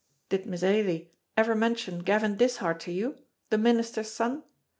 [0.29, 3.19] Did Miss Ailie ever mention Gavin Dishart to you
[3.51, 4.41] the minister's son?